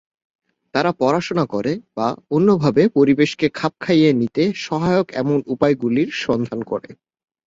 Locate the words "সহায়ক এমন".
4.65-5.37